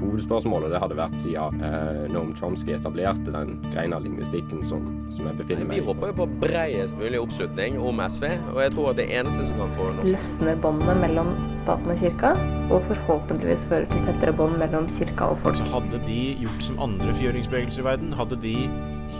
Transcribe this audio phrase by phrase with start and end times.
[0.00, 5.28] Hovedspørsmålet det hadde vært siden eh, Noam Chomsky etablerte den greina av lingvistikken som, som
[5.28, 5.80] jeg befinner meg i.
[5.80, 9.48] Vi håper jo på breiest mulig oppslutning om SV, og jeg tror at det eneste
[9.50, 12.32] som kan få norsk løsner båndene mellom staten og kirka,
[12.70, 15.60] og forhåpentligvis fører til tettere bånd mellom kirka og folk.
[15.60, 18.56] Så hadde de gjort som andre frigjøringsbevegelser i verden, hadde de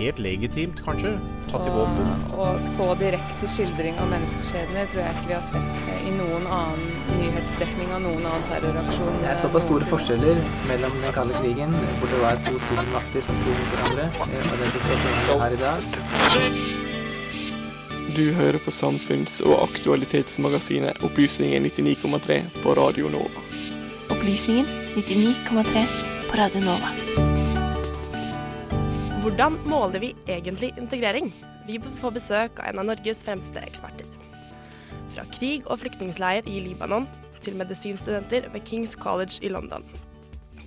[0.00, 1.14] helt legitimt kanskje
[1.50, 2.10] tatt i våpen.
[2.38, 6.99] Og så direkte skildring av menneskeskjebner tror jeg ikke vi har sett i noen annen
[7.40, 9.16] nyhetsdekning av noen annen terroraksjon.
[9.22, 13.38] Det er såpass store forskjeller mellom den kalde krigen, hvor det var to stormakter som
[13.40, 15.78] sto mot hverandre, eh, og den situasjonen vi har i dag.
[18.16, 23.40] Du hører på samfunns- og aktualitetsmagasinet Opplysningen 99,3 på Radio Nova.
[24.10, 24.66] Opplysningen
[24.96, 25.86] 99,3
[26.28, 26.92] på Radio Nova.
[29.22, 31.32] Hvordan måler vi egentlig integrering?
[31.66, 34.06] Vi får besøk av en av Norges fremste eksperter.
[35.14, 37.06] Fra krig og flyktningleir i Libanon
[37.42, 39.84] til medisinstudenter ved Kings College i London.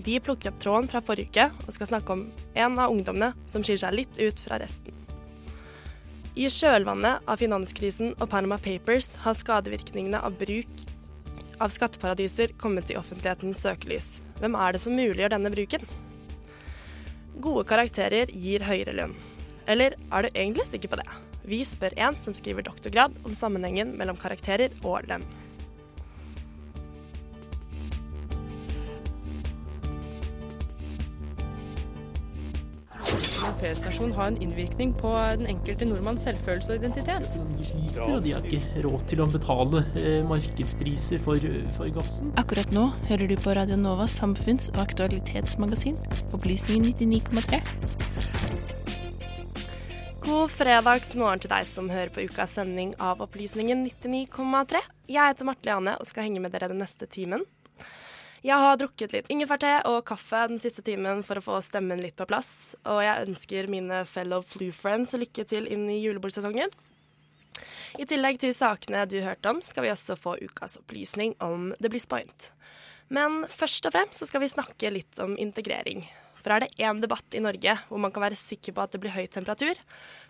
[0.04, 3.64] Vi plukker opp tråden fra forrige uke og skal snakke om en av ungdommene som
[3.64, 4.96] skiller seg litt ut fra resten.
[6.34, 10.82] I kjølvannet av finanskrisen og Panama Papers har skadevirkningene av bruk
[11.62, 14.16] av skatteparadiser kommet i offentlighetens søkelys.
[14.42, 15.86] Hvem er det som muliggjør denne bruken?
[17.44, 19.14] Gode karakterer gir høyere lønn.
[19.70, 21.08] Eller er du egentlig sikker på det?
[21.48, 25.26] Vi spør en som skriver doktorgrad om sammenhengen mellom karakterer og lønn.
[33.44, 37.34] En feriestasjon har en innvirkning på den enkelte nordmanns selvfølelse og identitet.
[37.58, 42.32] De sliter, og de har ikke råd til å betale eh, markedspriser for, for gassen.
[42.40, 46.00] Akkurat nå hører du på Radio Novas samfunns- og aktualitetsmagasin,
[46.32, 47.60] Opplysningen 99,3.
[50.24, 54.80] God fredagsmorgen til deg som hører på ukas sending av Opplysningen 99,3.
[55.12, 57.44] Jeg heter Marte Leane og skal henge med dere den neste timen.
[58.44, 62.18] Jeg har drukket litt ingefærte og kaffe den siste timen for å få stemmen litt
[62.20, 66.74] på plass, og jeg ønsker mine fellow flu friends lykke til inn i julebordsesongen.
[67.96, 71.88] I tillegg til sakene du hørte om, skal vi også få ukas opplysning om The
[71.94, 72.50] Bliss Point.
[73.08, 76.04] Men først og fremst så skal vi snakke litt om integrering.
[76.44, 79.04] For er det én debatt i Norge hvor man kan være sikker på at det
[79.06, 79.80] blir høy temperatur,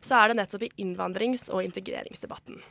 [0.06, 2.62] så er det nettopp i innvandrings- og integreringsdebatten.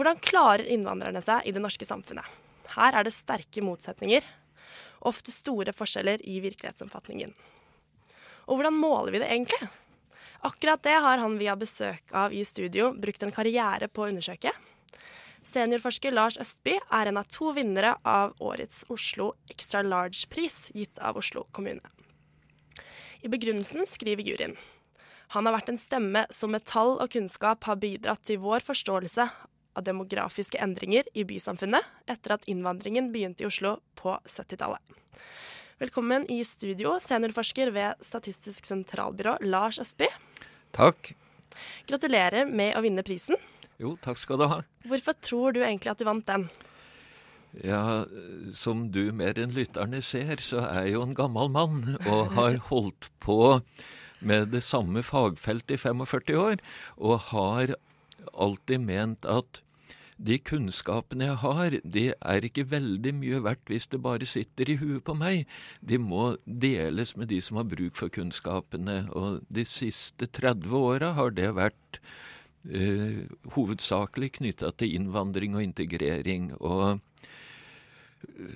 [0.00, 2.24] Hvordan klarer innvandrerne seg i det norske samfunnet?
[2.72, 4.24] Her er det sterke motsetninger,
[5.00, 7.34] ofte store forskjeller i virkelighetsoppfatningen.
[8.46, 9.68] Og hvordan måler vi det egentlig?
[10.46, 14.10] Akkurat det har han vi har besøk av i studio, brukt en karriere på å
[14.12, 14.52] undersøke.
[15.46, 21.18] Seniorforsker Lars Østby er en av to vinnere av årets Oslo Extra Large-pris, gitt av
[21.18, 21.82] Oslo kommune.
[23.22, 24.56] I begrunnelsen skriver juryen
[25.34, 29.26] han har vært en stemme som med tall og kunnskap har bidratt til vår forståelse
[29.76, 34.80] av demografiske endringer i bysamfunnet etter at innvandringen begynte i Oslo på 70-tallet.
[35.76, 40.08] Velkommen i studio, seniorforsker ved Statistisk sentralbyrå, Lars Østby.
[40.76, 41.12] Takk.
[41.88, 43.36] Gratulerer med å vinne prisen.
[43.76, 44.62] Jo, takk skal du ha.
[44.88, 46.48] Hvorfor tror du egentlig at du vant den?
[47.64, 48.04] Ja,
[48.56, 52.56] som du mer enn lytterne ser, så er jeg jo en gammel mann og har
[52.70, 53.58] holdt på
[54.24, 56.60] med det samme fagfeltet i 45 år,
[56.96, 57.76] og har
[58.32, 59.60] alltid ment at
[60.16, 64.78] de kunnskapene jeg har, de er ikke veldig mye verdt hvis det bare sitter i
[64.80, 65.44] huet på meg.
[65.84, 69.02] De må deles med de som har bruk for kunnskapene.
[69.12, 72.00] Og de siste 30 åra har det vært
[72.64, 76.54] eh, hovedsakelig knytta til innvandring og integrering.
[76.60, 77.02] Og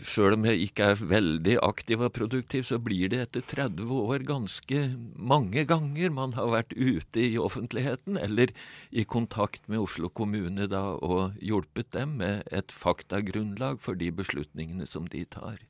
[0.05, 4.25] sjøl om jeg ikke er veldig aktiv og produktiv, så blir det etter 30 år
[4.29, 4.83] ganske
[5.17, 8.53] mange ganger man har vært ute i offentligheten eller
[8.91, 14.89] i kontakt med Oslo kommune da, og hjulpet dem med et faktagrunnlag for de beslutningene
[14.89, 15.63] som de tar.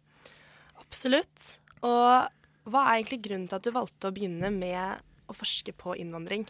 [0.80, 1.54] Absolutt.
[1.86, 2.26] Og
[2.70, 6.44] hva er egentlig grunnen til at du valgte å begynne med å forske på innvandring?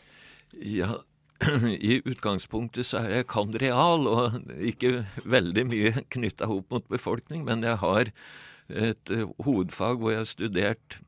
[0.64, 1.02] Ja,
[1.90, 7.64] i utgangspunktet så er jeg kan-real, og ikke veldig mye knytta opp mot befolkning, men
[7.64, 8.10] jeg har
[8.70, 11.00] et uh, hovedfag hvor jeg har studert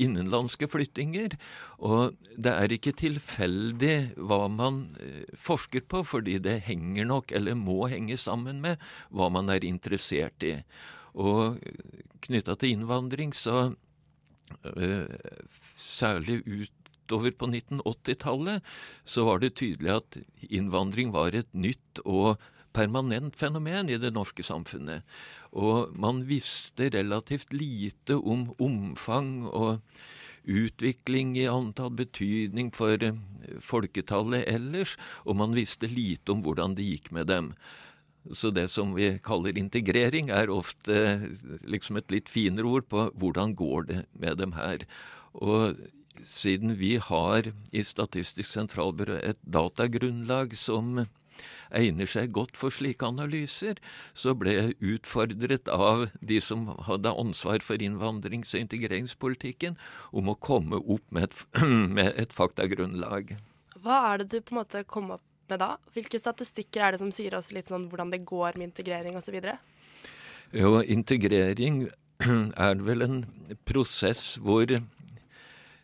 [0.00, 1.36] innenlandske flyttinger.
[1.84, 7.58] Og det er ikke tilfeldig hva man uh, forsker på, fordi det henger nok, eller
[7.58, 8.80] må henge sammen med,
[9.12, 10.56] hva man er interessert i.
[11.16, 11.60] Og
[12.24, 13.68] knytta til innvandring, så
[14.72, 15.06] uh,
[15.76, 16.72] særlig ut
[17.06, 18.62] utover på 1980-tallet
[19.04, 20.18] så var det tydelig at
[20.50, 22.36] innvandring var et nytt og
[22.76, 25.06] permanent fenomen i det norske samfunnet.
[25.56, 29.80] Og man visste relativt lite om omfang og
[30.46, 33.16] utvikling i antall betydning for eh,
[33.64, 34.94] folketallet ellers,
[35.24, 37.50] og man visste lite om hvordan det gikk med dem.
[38.34, 41.26] Så det som vi kaller integrering, er ofte eh,
[41.66, 44.86] liksom et litt finere ord på hvordan går det med dem her.
[45.34, 45.78] Og
[46.24, 51.06] siden vi har i Statistisk sentralbyrå et datagrunnlag som
[51.74, 53.80] egner seg godt for slike analyser,
[54.16, 59.76] så ble jeg utfordret av de som hadde ansvar for innvandrings- og integreringspolitikken,
[60.12, 61.42] om å komme opp med et,
[61.98, 63.36] med et faktagrunnlag.
[63.82, 65.76] Hva er det du på en måte kom opp med da?
[65.94, 69.38] Hvilke statistikker er det som sier oss litt sånn hvordan det går med integrering osv.?
[70.56, 71.86] Jo, integrering
[72.66, 73.18] er vel en
[73.68, 74.70] prosess hvor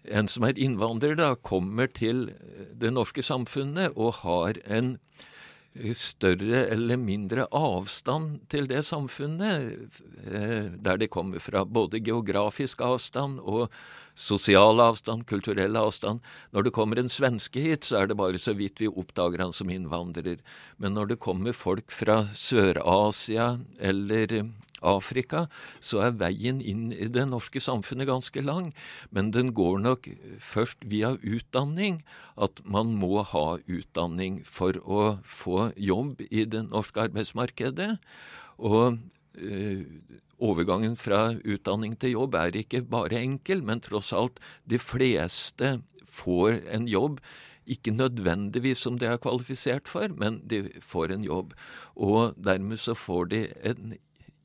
[0.04, 2.28] en som er innvandrer, da, kommer til
[2.74, 4.96] det norske samfunnet og har en
[5.96, 9.72] større eller mindre avstand til det samfunnet
[10.28, 11.64] eh, der de kommer fra.
[11.64, 13.72] Både geografisk avstand og
[14.14, 16.20] sosial avstand, kulturell avstand.
[16.52, 19.56] Når det kommer en svenske hit, så er det bare så vidt vi oppdager han
[19.56, 20.42] som innvandrer.
[20.76, 24.42] Men når det kommer folk fra Sør-Asia eller
[24.82, 25.46] Afrika,
[25.80, 28.72] så er veien inn i det norske samfunnet ganske lang.
[29.10, 30.10] Men den går nok
[30.42, 32.02] først via utdanning.
[32.36, 37.96] At man må ha utdanning for å få jobb i det norske arbeidsmarkedet.
[38.62, 38.98] Og
[39.38, 39.86] øh,
[40.42, 46.62] overgangen fra utdanning til jobb er ikke bare enkel, men tross alt de fleste får
[46.74, 47.20] en jobb.
[47.66, 51.52] Ikke nødvendigvis som de er kvalifisert for, men de får en jobb.
[51.94, 53.94] Og dermed så får de en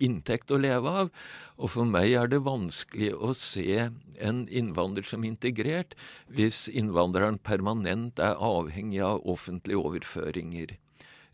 [0.04, 1.12] inntekt å leve av.
[1.58, 5.96] Og for meg er det vanskelig å se en innvandrer som integrert
[6.28, 10.78] hvis innvandreren permanent er avhengig av offentlige overføringer.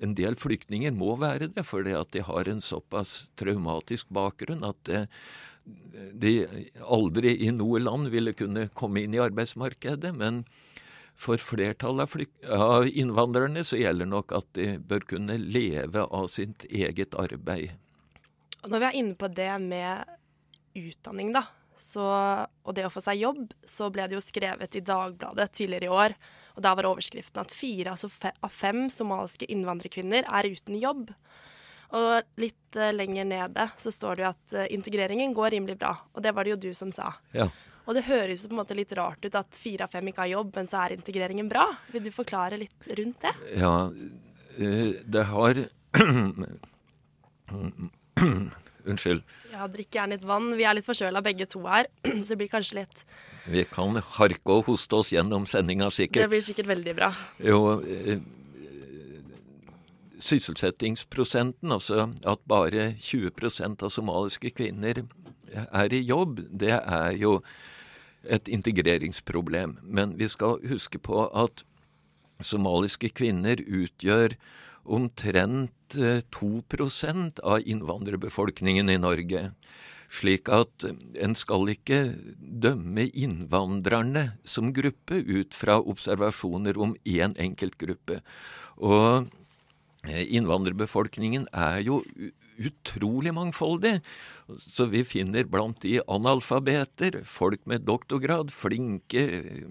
[0.03, 4.91] En del flyktninger må være det fordi at de har en såpass traumatisk bakgrunn at
[5.63, 6.33] de
[6.83, 10.11] aldri i noe land ville kunne komme inn i arbeidsmarkedet.
[10.15, 10.43] men
[11.15, 12.15] for flertallet
[12.49, 17.77] av, innvandrerne så gjelder nok at de bør kunne leve av sitt eget arbeid.
[18.63, 20.07] Når vi er inne på det med
[20.79, 21.43] utdanning, da,
[21.79, 22.05] så,
[22.63, 25.93] og det å få seg jobb, så ble det jo skrevet i Dagbladet tidligere i
[25.93, 26.15] år.
[26.53, 31.11] Og Der var overskriften at fire altså av fem somaliske innvandrerkvinner er uten jobb.
[31.93, 35.93] Og litt uh, lenger nede så står det jo at uh, integreringen går rimelig bra.
[36.13, 37.11] Og det var det jo du som sa.
[37.35, 37.49] Ja.
[37.83, 40.35] Og det høres på en måte litt rart ut at fire av fem ikke har
[40.37, 41.65] jobb, men så er integreringen bra.
[41.93, 43.33] Vil du forklare litt rundt det?
[43.59, 45.65] Ja, uh, det har
[48.89, 49.23] Unnskyld.
[49.53, 50.49] Ja, drikk gjerne litt vann.
[50.57, 51.87] Vi er litt forkjøla begge to her,
[52.25, 53.03] så det blir kanskje litt
[53.47, 56.25] Vi kan harke og hoste oss gjennom sendinga, sikkert.
[56.25, 57.11] Det blir sikkert veldig bra.
[57.43, 58.23] Jo, eh,
[60.23, 65.03] sysselsettingsprosenten, altså at bare 20% av somaliske kvinner
[65.53, 67.37] er i jobb, det er jo
[68.23, 69.77] et integreringsproblem.
[69.83, 71.65] Men vi skal huske på at
[72.43, 74.37] somaliske kvinner utgjør
[74.83, 79.51] omtrent 2 eh, av innvandrerbefolkningen i Norge.
[80.13, 82.01] Slik at en skal ikke
[82.37, 88.19] dømme innvandrerne som gruppe ut fra observasjoner om én enkelt gruppe.
[88.77, 89.31] Og eh,
[90.03, 92.01] innvandrerbefolkningen er jo
[92.59, 93.97] utrolig mangfoldig.
[94.59, 99.23] Så vi finner blant de analfabeter, folk med doktorgrad, flinke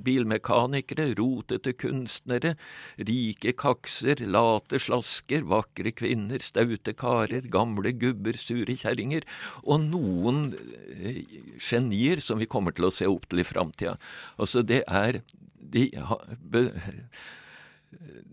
[0.02, 2.54] bilmekanikere, rotete kunstnere,
[2.96, 9.28] rike kakser, late slasker, vakre kvinner, staute karer, gamle gubber, sure kjerringer,
[9.62, 10.48] og noen
[10.96, 11.22] eh,
[11.60, 13.98] genier som vi kommer til å se opp til i framtida.
[14.40, 15.20] Altså, det er
[15.72, 15.88] de,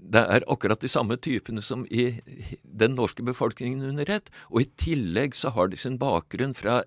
[0.10, 2.22] det er akkurat de samme typene som i
[2.64, 4.32] den norske befolkningen under ett.
[4.50, 6.82] Og i tillegg så har de sin bakgrunn fra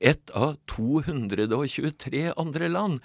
[0.00, 3.00] ett av 223 andre land.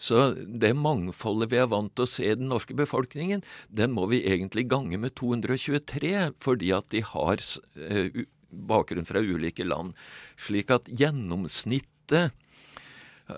[0.00, 4.06] Så det mangfoldet vi er vant til å se i den norske befolkningen, den må
[4.08, 7.42] vi egentlig gange med 223, fordi at de har
[7.76, 9.92] eh, bakgrunn fra ulike land.
[10.40, 12.32] Slik at gjennomsnittet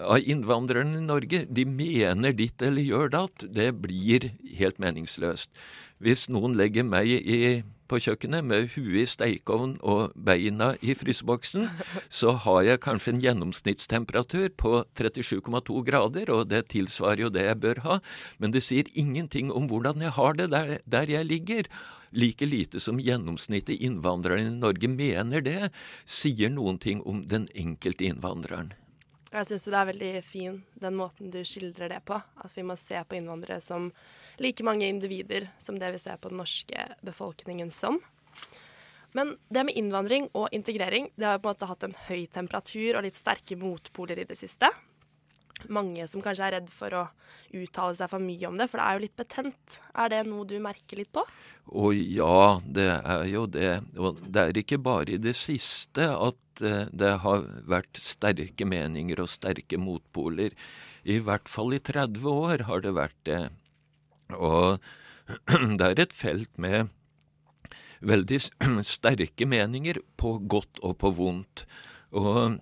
[0.01, 5.53] av innvandrerne i Norge, de mener ditt eller gjør datt, det blir helt meningsløst.
[6.03, 11.69] Hvis noen legger meg i, på kjøkkenet med huet i stekeovn og beina i fryseboksen,
[12.09, 17.61] så har jeg kanskje en gjennomsnittstemperatur på 37,2 grader, og det tilsvarer jo det jeg
[17.63, 17.99] bør ha,
[18.43, 21.71] men det sier ingenting om hvordan jeg har det der, der jeg ligger.
[22.13, 25.71] Like lite som gjennomsnittet innvandrere i Norge mener det,
[26.05, 28.75] sier noen ting om den enkelte innvandreren.
[29.33, 32.19] Jeg syns det er veldig fin den måten du skildrer det på.
[32.21, 33.89] At vi må se på innvandrere som
[34.43, 38.01] like mange individer som det vi ser på den norske befolkningen som.
[39.17, 42.99] Men det med innvandring og integrering det har på en måte hatt en høy temperatur
[42.99, 44.69] og litt sterke motpoler i det siste.
[45.73, 47.02] Mange som kanskje er redd for å
[47.52, 49.78] uttale seg for mye om det, for det er jo litt betent.
[49.95, 51.25] Er det noe du merker litt på?
[51.69, 53.75] Å ja, det er jo det.
[53.99, 59.23] Og det er ikke bare i det siste at eh, det har vært sterke meninger
[59.23, 60.57] og sterke motpoler.
[61.02, 63.42] I hvert fall i 30 år har det vært det.
[64.33, 64.83] Og
[65.78, 66.90] det er et felt med
[68.02, 68.40] veldig
[68.95, 71.66] sterke meninger på godt og på vondt.
[72.12, 72.59] Og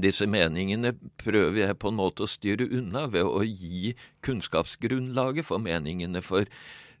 [0.00, 3.92] disse meningene prøver jeg på en måte å styre unna ved å gi
[4.24, 6.48] kunnskapsgrunnlaget for meningene, for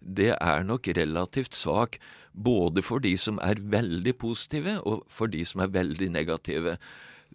[0.02, 2.00] det er nok relativt svak
[2.34, 6.76] både for de som er veldig positive, og for de som er veldig negative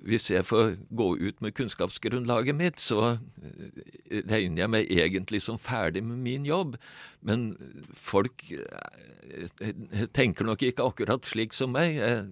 [0.05, 5.59] hvis jeg får gå ut med kunnskapsgrunnlaget mitt, så eh, regner jeg meg egentlig som
[5.61, 6.77] ferdig med min jobb.
[7.25, 7.49] Men
[7.93, 9.73] folk eh,
[10.15, 11.97] tenker nok ikke akkurat slik som meg.
[11.97, 12.27] Jeg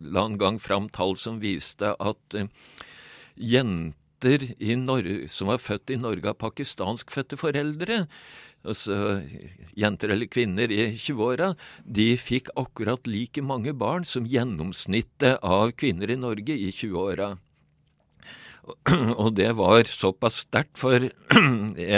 [0.00, 2.50] la en gang fram tall som viste at eh,
[3.36, 4.48] jenter
[5.30, 8.00] som var født i Norge av pakistanskfødte foreldre,
[8.66, 9.20] altså
[9.78, 11.52] jenter eller kvinner i 20-åra,
[11.84, 17.36] de fikk akkurat like mange barn som gjennomsnittet av kvinner i Norge i 20-åra.
[19.22, 21.08] Og det var såpass sterkt for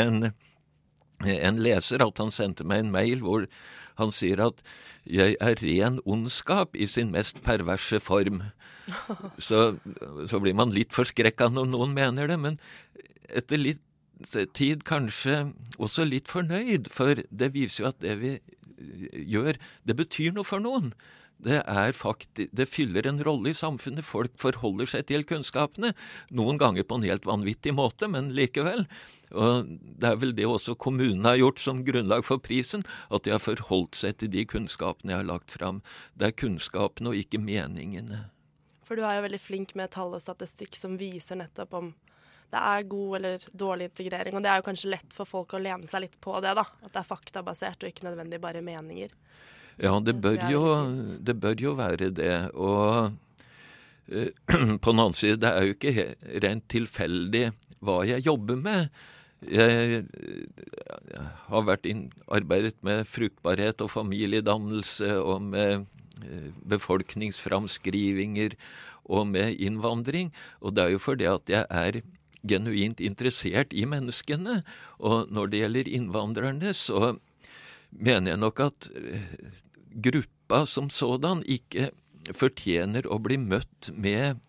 [0.02, 0.30] en,
[1.24, 3.48] en leser at han sendte meg en mail hvor
[4.00, 4.62] han sier at
[5.04, 8.42] 'jeg er ren ondskap i sin mest perverse form'.
[9.38, 9.76] Så,
[10.26, 12.58] så blir man litt forskrekka når noen mener det, men
[13.28, 13.82] etter litt
[14.56, 18.34] tid kanskje også litt fornøyd, for det viser jo at det vi
[19.28, 20.92] gjør, det betyr noe for noen.
[21.40, 21.62] Det,
[21.96, 24.04] faktisk, det fyller en rolle i samfunnet.
[24.04, 25.94] Folk forholder seg til kunnskapene.
[26.36, 28.84] Noen ganger på en helt vanvittig måte, men likevel.
[29.32, 33.32] Og Det er vel det også kommunene har gjort som grunnlag for prisen, at de
[33.32, 35.80] har forholdt seg til de kunnskapene jeg har lagt fram.
[36.12, 38.26] Det er kunnskapene og ikke meningene.
[38.84, 41.92] For du er jo veldig flink med tall og statistikk som viser nettopp om
[42.50, 44.34] det er god eller dårlig integrering.
[44.36, 46.64] Og det er jo kanskje lett for folk å lene seg litt på det, da.
[46.82, 49.14] At det er faktabasert og ikke nødvendig bare meninger.
[49.80, 50.64] Ja, det bør, jo,
[51.24, 52.34] det bør jo være det.
[52.58, 53.14] Og
[54.10, 54.28] uh,
[54.82, 56.06] på den annen side, det er jo ikke
[56.44, 57.46] rent tilfeldig
[57.86, 58.90] hva jeg jobber med.
[59.40, 60.02] Jeg,
[61.48, 65.86] har vært inn, arbeidet med fruktbarhet og familiedannelse og med
[66.26, 68.58] uh, befolkningsframskrivinger
[69.10, 70.34] og med innvandring.
[70.60, 72.02] Og det er jo fordi at jeg er
[72.46, 74.60] genuint interessert i menneskene.
[74.98, 77.16] Og når det gjelder innvandrerne, så
[77.90, 79.34] mener jeg nok at eh,
[79.90, 81.90] gruppa som sådan ikke
[82.36, 84.40] fortjener å bli møtt med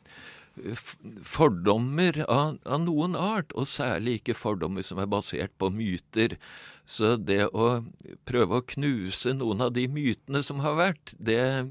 [0.61, 0.83] eh,
[1.25, 6.37] fordommer av, av, noen art, og særlig ikke fordommer som er basert på myter.
[6.85, 7.79] Så det å
[8.27, 11.69] prøve å knuse noen av de mytene som har vært, det,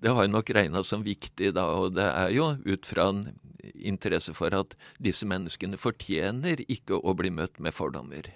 [0.00, 3.26] det har jeg nok regna som viktig da, og det er jo ut fra en
[3.74, 8.32] interesse for at disse menneskene fortjener ikke å bli møtt med fordommer.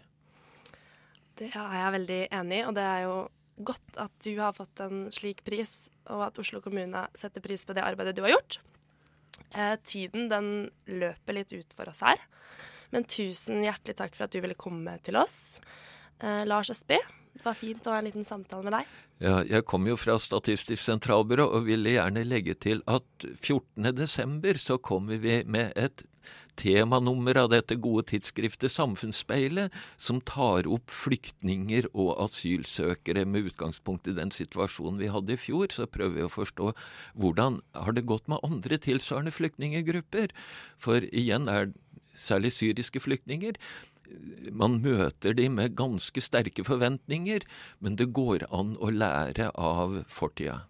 [1.37, 3.16] Det er jeg veldig enig i, og det er jo
[3.66, 7.76] godt at du har fått en slik pris, og at Oslo kommune setter pris på
[7.76, 8.59] det arbeidet du har gjort.
[9.52, 10.49] Eh, tiden den
[10.88, 12.21] løper litt ut for oss her,
[12.92, 15.61] men tusen hjertelig takk for at du ville komme til oss.
[16.21, 17.00] Eh, Lars Østby,
[17.37, 18.97] det var fint å ha en liten samtale med deg.
[19.23, 24.61] Ja, jeg kom jo fra Statistisk sentralbyrå og ville gjerne legge til at 14.12.
[24.61, 26.05] så kommer vi med et
[26.57, 34.16] temanummer av dette gode tidsskriftet Samfunnsspeilet, som tar opp flyktninger og asylsøkere med utgangspunkt i
[34.16, 35.69] den situasjonen vi hadde i fjor.
[35.73, 36.73] Så prøver vi å forstå
[37.21, 40.33] hvordan har det gått med andre tilsvarende flyktningegrupper.
[40.81, 41.75] For igjen er
[42.16, 43.61] særlig syriske flyktninger
[44.53, 47.45] man møter de med ganske sterke forventninger,
[47.81, 50.65] men det går an å lære av fortida.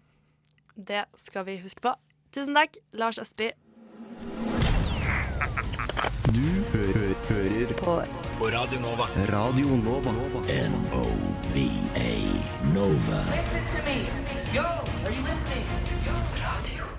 [0.75, 1.95] Det skal vi huske på.
[2.35, 3.51] Tusen takk, Lars Østby.
[6.27, 7.95] Du hører, hører på,
[8.37, 9.07] på Radio Nova.
[9.31, 10.13] Radio Nova.
[10.49, 12.11] N-O-V-A
[12.75, 13.21] Nova.
[13.31, 13.97] Listen to me.
[14.53, 15.65] Yo, are you listening?
[16.05, 16.96] Radio Nova.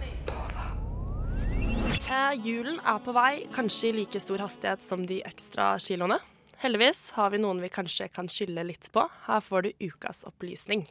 [2.08, 6.16] Eh, julen er på vei, kanskje i like stor hastighet som de ekstra kiloene.
[6.58, 9.04] Heldigvis har vi noen vi kanskje kan skylde litt på.
[9.28, 10.86] Her får du ukas opplysning.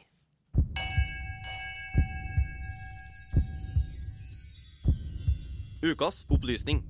[5.82, 6.80] Ukas opplysning.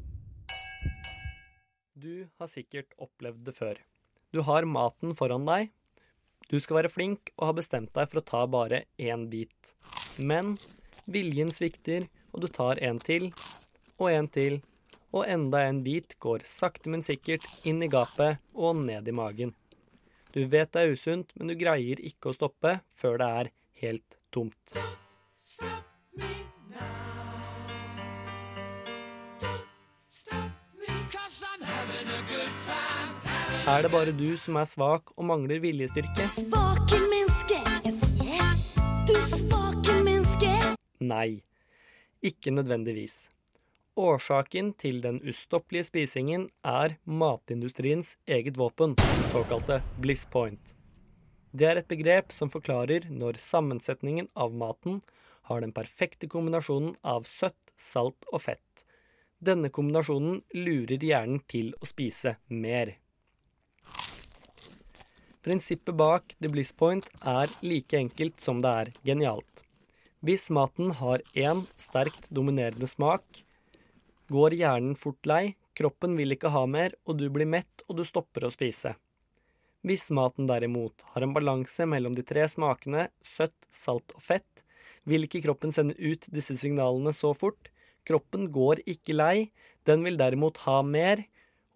[1.99, 3.81] Du har sikkert opplevd det før.
[4.33, 5.73] Du har maten foran deg.
[6.49, 9.75] Du skal være flink og har bestemt deg for å ta bare én bit.
[10.17, 10.55] Men
[11.11, 13.33] viljen svikter, og du tar en til
[13.99, 14.61] og en til
[15.13, 19.55] og enda en bit går sakte, men sikkert inn i gapet og ned i magen.
[20.35, 23.51] Du vet det er usunt, men du greier ikke å stoppe før det er
[23.83, 24.77] helt tomt.
[33.69, 36.29] Er det bare du som er svak og mangler viljestyrke?
[36.37, 38.77] Svake menneske, yes.
[39.09, 40.53] Du svake menneske.
[41.05, 41.43] Nei,
[42.25, 43.27] ikke nødvendigvis.
[43.99, 48.93] Årsaken til den ustoppelige spisingen er matindustriens eget våpen,
[49.33, 50.77] såkalte bliss point.
[51.51, 55.01] Det er et begrep som forklarer når sammensetningen av maten
[55.51, 58.85] har den perfekte kombinasjonen av søtt, salt og fett.
[59.43, 62.95] Denne kombinasjonen lurer hjernen til å spise mer.
[65.43, 69.67] Prinsippet bak The Bliss Point er like enkelt som det er genialt.
[70.23, 73.43] Hvis maten har én sterkt dominerende smak,
[74.33, 78.05] går hjernen fort lei, kroppen vil ikke ha mer, og du blir mett og du
[78.07, 78.95] stopper å spise.
[79.87, 84.65] Hvis maten derimot har en balanse mellom de tre smakene søtt, salt og fett,
[85.09, 87.71] vil ikke kroppen sende ut disse signalene så fort.
[88.09, 89.49] Kroppen går ikke lei,
[89.89, 91.23] den vil derimot ha mer,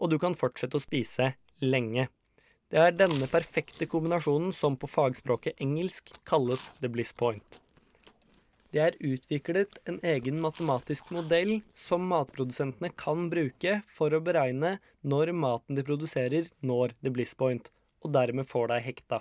[0.02, 1.32] og du kan fortsette å spise
[1.62, 2.08] lenge.
[2.72, 7.60] Det er denne perfekte kombinasjonen som på fagspråket engelsk kalles the bliss point.
[8.72, 15.34] Det er utviklet en egen matematisk modell som matprodusentene kan bruke for å beregne når
[15.36, 17.68] maten de produserer når the bliss point,
[18.00, 19.20] og dermed får deg hekta.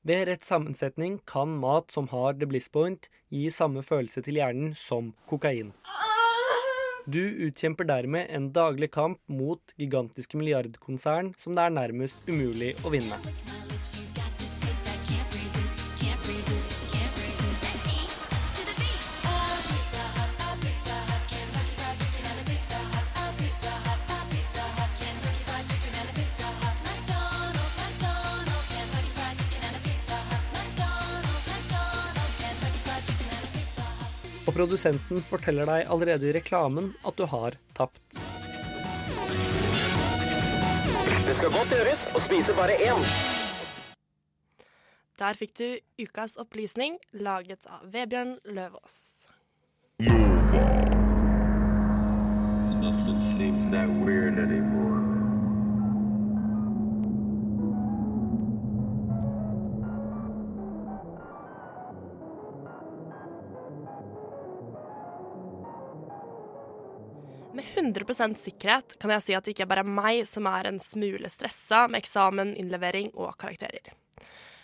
[0.00, 4.72] Ved rett sammensetning kan mat som har the bliss point, gi samme følelse til hjernen
[4.72, 5.74] som kokain.
[7.04, 12.96] Du utkjemper dermed en daglig kamp mot gigantiske milliardkonsern som det er nærmest umulig å
[12.96, 13.20] vinne.
[34.60, 38.02] Produsenten forteller deg allerede i reklamen at du har tapt.
[41.24, 43.00] Det skal godt gjøres å spise bare én.
[45.20, 45.68] Der fikk du
[46.00, 48.96] ukas opplysning, laget av Vebjørn Løvaas.
[52.80, 54.79] Nothing seems that weird anymore.
[67.52, 70.78] Med 100% sikkerhet kan jeg si at det ikke er bare meg som er en
[70.82, 73.90] smule stressa med eksamen, innlevering og karakterer.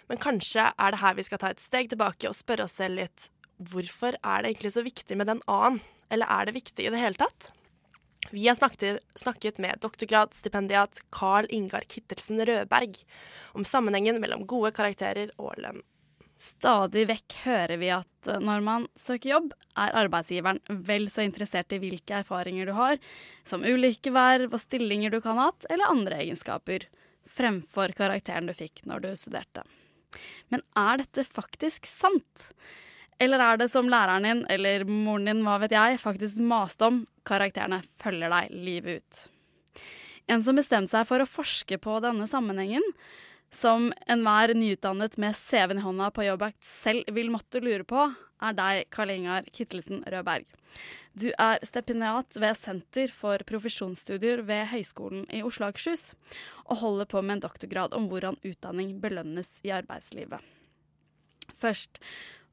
[0.06, 3.00] Men kanskje er det her vi skal ta et steg tilbake og spørre oss selv
[3.00, 5.80] litt hvorfor er det egentlig så viktig med den A-en?
[6.12, 7.50] Eller er det viktig i det hele tatt?
[8.30, 13.02] Vi har snakket med doktorgradsstipendiat Carl Ingar Kittelsen Rødberg
[13.58, 15.82] om sammenhengen mellom gode karakterer og lønn.
[16.36, 21.72] Stadig vekk hører vi at eh, når man søker jobb, er arbeidsgiveren vel så interessert
[21.72, 23.00] i hvilke erfaringer du har,
[23.44, 26.88] som ulike verv og stillinger du kan ha hatt, eller andre egenskaper,
[27.26, 29.64] fremfor karakteren du fikk når du studerte.
[30.52, 32.50] Men er dette faktisk sant?
[33.20, 37.04] Eller er det som læreren din, eller moren din, hva vet jeg, faktisk maste om,
[37.26, 39.22] karakterene følger deg livet ut?
[40.28, 42.84] En som bestemte seg for å forske på denne sammenhengen,
[43.52, 48.08] som enhver nyutdannet med CV-en i hånda på jobbakt selv vil måtte lure på,
[48.42, 50.44] er deg, Karl Ingar Kittelsen Rødberg.
[51.16, 56.10] Du er stipendiat ved Senter for profesjonsstudier ved Høgskolen i Oslo og Akershus,
[56.68, 60.44] og holder på med en doktorgrad om hvordan utdanning belønnes i arbeidslivet.
[61.56, 62.02] Først,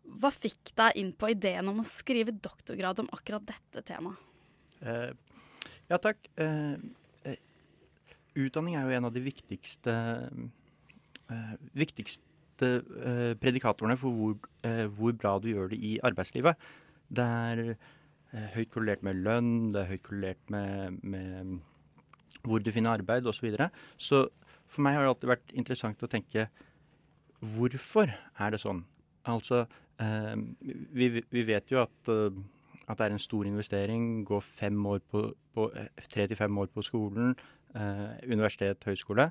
[0.04, 4.20] hva fikk deg inn på ideen om å skrive doktorgrad om akkurat dette temaet?
[4.84, 5.12] Uh,
[5.92, 6.20] ja, takk.
[6.40, 6.76] Uh,
[7.28, 7.38] uh,
[8.40, 10.44] utdanning er jo en av de viktigste, eh,
[11.78, 12.70] viktigste
[13.04, 16.56] eh, predikatorene for hvor, eh, hvor, bra du gjør det i arbeidslivet.
[17.14, 17.76] Det er
[18.56, 21.60] høyt korrelert med lønn, det er høyt korrelert med, med
[22.42, 23.38] hvor du finner arbeid osv.
[23.38, 23.70] Så, videre.
[23.98, 24.24] så
[24.68, 26.48] for meg har det alltid vært interessant å tenke
[27.54, 28.82] hvorfor er det sånn?
[29.30, 29.66] Altså,
[30.02, 30.34] eh,
[30.98, 34.24] vi, vi, vet jo at, at, det er en stor investering.
[34.28, 35.68] Gå fem år på, på
[36.10, 37.36] tre til fem år på skolen,
[37.76, 39.30] eh, universitet, høyskole.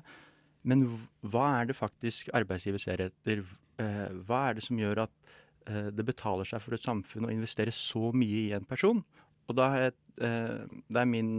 [0.63, 0.85] Men
[1.21, 3.43] hva er det faktisk arbeidsgiver ser etter?
[3.81, 7.71] Eh, hva er det som gjør at det betaler seg for et samfunn å investere
[7.71, 8.97] så mye i en person?
[9.47, 11.37] Og da er, det er min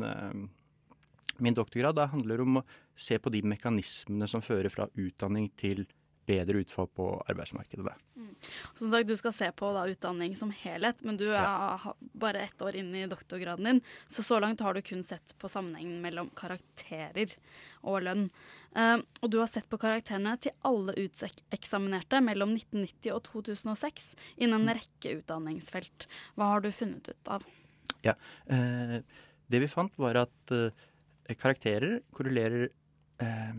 [1.43, 2.65] min doktorgrad da handler om å
[2.97, 5.85] se på de mekanismene som fører fra utdanning til
[6.27, 7.95] bedre utfall på arbeidsmarkedet.
[8.17, 8.35] Mm.
[8.75, 11.95] Som sagt, Du skal se på da, utdanning som helhet, men du er ja.
[12.13, 13.81] bare ett år inn i doktorgraden din.
[14.07, 17.37] Så så langt har du kun sett på sammenhengen mellom karakterer
[17.83, 18.29] og lønn.
[18.75, 24.65] Uh, og du har sett på karakterene til alle uteksaminerte mellom 1990 og 2006 innen
[24.65, 26.09] en rekke utdanningsfelt.
[26.35, 27.47] Hva har du funnet ut av?
[28.05, 28.17] Ja.
[28.51, 28.99] uh,
[29.47, 30.73] det vi fant, var at uh,
[31.33, 32.69] karakterer korrelerer,
[33.21, 33.55] eh, eh,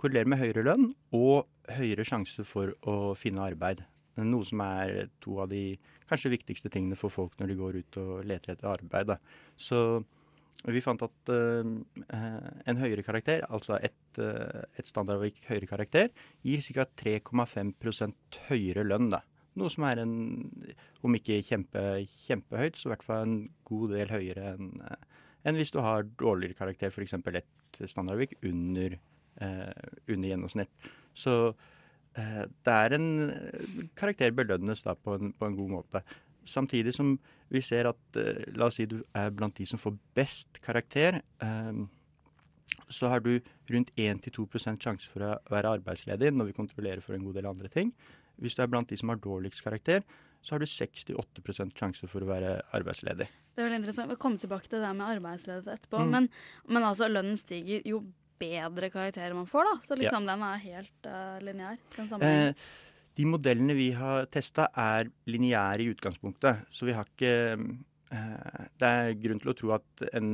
[0.00, 3.84] korrelerer med høyere lønn og høyere sjanse for å finne arbeid.
[4.20, 5.78] Noe som er to av de
[6.10, 9.08] kanskje viktigste tingene for folk når de går ut og leter etter arbeid.
[9.14, 9.16] Da.
[9.56, 10.02] Så
[10.68, 11.70] vi fant at eh,
[12.18, 16.12] eh, en høyere karakter, altså et, uh, et standardavvik høyere karakter,
[16.46, 16.86] gir ca.
[17.02, 18.12] 3,5
[18.50, 19.08] høyere lønn.
[19.14, 19.22] Da.
[19.58, 20.14] Noe som er en,
[21.02, 25.08] om ikke kjempe, kjempehøyt, så i hvert fall en god del høyere enn eh,
[25.42, 27.16] enn hvis du har dårligere karakter, f.eks.
[27.18, 29.00] et standardavvik under, eh,
[29.40, 30.90] under gjennomsnitt.
[31.14, 31.54] Så
[32.16, 33.08] eh, det er en
[33.98, 36.02] Karakter belønnes da på en, på en god måte.
[36.48, 37.14] Samtidig som
[37.52, 41.22] vi ser at eh, La oss si du er blant de som får best karakter.
[41.42, 41.84] eh,
[42.88, 47.24] så har du rundt 1-2% sjanse for å være arbeidsledig når vi kontrollerer for en
[47.24, 47.92] god del andre ting.
[48.40, 50.02] Hvis du er blant de som har dårligst karakter,
[50.42, 53.28] så har du 6-8 sjanse for å være arbeidsledig.
[53.52, 54.10] Det er veldig interessant.
[54.10, 56.00] Vi kommer tilbake til det med arbeidsledighet etterpå.
[56.02, 56.14] Mm.
[56.16, 56.28] Men,
[56.68, 58.00] men altså, lønnen stiger jo
[58.42, 59.74] bedre karakterer man får, da.
[59.86, 61.78] Så liksom den er helt uh, lineær.
[62.18, 62.66] Eh,
[63.18, 66.66] de modellene vi har testa, er lineære i utgangspunktet.
[66.72, 67.32] Så vi har ikke
[68.12, 70.30] eh, Det er grunn til å tro at en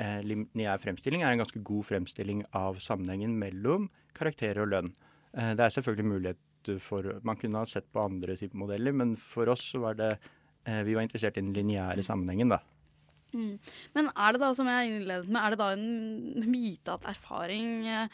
[0.00, 4.92] eh, lineær fremstilling er en ganske god fremstilling av sammenhengen mellom karakterer og lønn.
[5.36, 6.42] Eh, det er selvfølgelig mulighet
[6.80, 10.14] for Man kunne ha sett på andre typer modeller, men for oss så var det
[10.64, 12.62] eh, Vi var interessert i den lineære sammenhengen, da.
[13.34, 13.58] Mm.
[13.94, 17.86] Men er det da, som jeg innledet med, er det da en myte at erfaring
[17.90, 18.08] eh,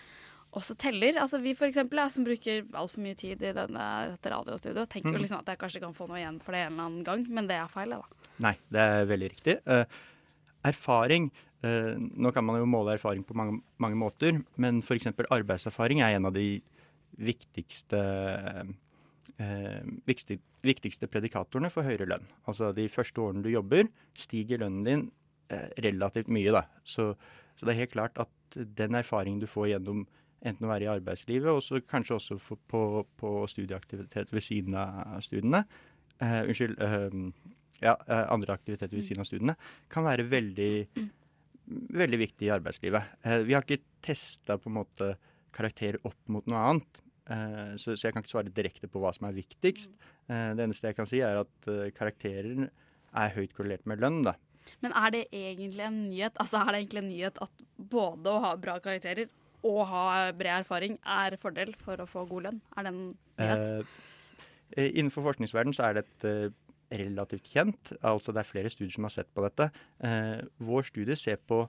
[0.56, 1.18] også teller?
[1.22, 3.84] Altså Vi for eksempel, jeg, som bruker altfor mye tid i denne,
[4.16, 5.22] dette radiostudioet, tenker jo Mhm.
[5.26, 7.46] liksom at jeg kanskje kan få noe igjen for det en eller annen gang, men
[7.46, 8.02] det er feil, da.
[8.40, 9.58] Nei, det er veldig riktig.
[9.68, 9.84] Uh,
[10.64, 11.30] erfaring
[11.64, 15.06] uh, Nå kan man jo måle erfaring på mange, mange måter, men f.eks.
[15.30, 16.62] arbeidserfaring er en av de
[17.20, 18.74] viktigste viktig,
[19.40, 22.26] viktigste predikatorene for høyere lønn.
[22.50, 25.06] Altså de første årene du jobber, stiger lønnen din
[25.52, 26.52] eh, relativt mye.
[26.52, 26.66] Da.
[26.84, 27.14] Så,
[27.56, 30.04] så det er helt klart at den erfaringen du får gjennom
[30.40, 32.82] enten å være i arbeidslivet, og kanskje også på,
[33.20, 35.64] på studieaktivitet ved siden av studiene,
[36.20, 37.18] eh, unnskyld, eh,
[37.80, 39.56] ja, eh, andre aktiviteter ved siden av studiene,
[39.92, 40.72] kan være veldig,
[42.00, 43.12] veldig viktig i arbeidslivet.
[43.24, 44.56] Eh, vi har ikke testa
[45.52, 47.09] karakterer opp mot noe annet, eh,
[47.78, 49.92] så, så jeg kan ikke svare direkte på hva som er viktigst.
[50.30, 54.22] Eh, det eneste jeg kan si, er at eh, karakterer er høyt korrelert med lønn,
[54.26, 54.36] da.
[54.84, 56.36] Men er det egentlig en nyhet?
[56.42, 59.30] Altså er det egentlig en nyhet at både å ha bra karakterer
[59.66, 60.04] og ha
[60.36, 62.60] bred erfaring er fordel for å få god lønn?
[62.76, 63.04] Er det en
[63.40, 63.94] nyhet?
[64.76, 66.34] Eh, innenfor forskningsverdenen så er dette
[66.90, 67.92] relativt kjent.
[68.02, 69.70] Altså det er flere studier som har sett på dette.
[70.02, 71.64] Eh, vår studie ser på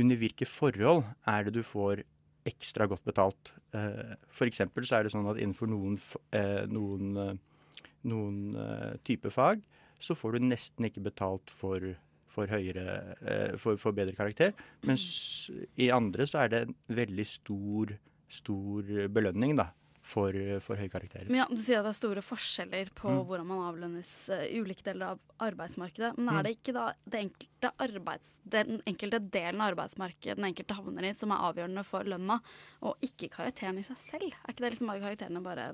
[0.00, 2.02] under hvilke forhold er det du får
[2.48, 3.52] ekstra godt betalt.
[3.74, 4.14] Eh,
[4.46, 5.98] eksempel så er det sånn at innenfor noen,
[6.36, 9.62] eh, noen, eh, noen eh, type fag
[10.04, 11.80] så får du nesten ikke betalt for,
[12.28, 13.14] for, høyere,
[13.56, 14.52] for, for bedre karakter.
[14.84, 15.48] Mens
[15.80, 17.94] i andre så er det en veldig stor,
[18.28, 19.70] stor belønning da,
[20.04, 21.30] for, for høye karakterer.
[21.32, 23.22] Men ja, Du sier at det er store forskjeller på Mm.
[23.26, 26.10] hvordan man avlønnes eh, i ulike deler av arbeidsmarkedet.
[26.18, 26.38] Men Mm.
[26.38, 31.08] er det ikke da det enkelte arbeids, den enkelte delen av arbeidsmarkedet den enkelte havner
[31.08, 32.40] i, som er avgjørende for lønna,
[32.82, 34.36] og ikke karakteren i seg selv?
[34.44, 35.70] Er ikke det liksom bare karakterene bare